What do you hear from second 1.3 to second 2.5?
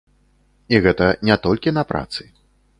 толькі на працы.